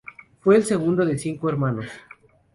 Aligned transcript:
Fue 0.39 0.55
el 0.55 0.63
segundo 0.63 1.05
de 1.05 1.15
cinco 1.19 1.47
hermanos. 1.47 1.85